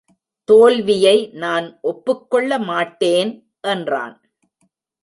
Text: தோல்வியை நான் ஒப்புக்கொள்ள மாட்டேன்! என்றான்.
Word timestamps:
தோல்வியை 0.49 1.13
நான் 1.33 1.79
ஒப்புக்கொள்ள 1.81 2.59
மாட்டேன்! 2.61 3.31
என்றான். 3.67 4.15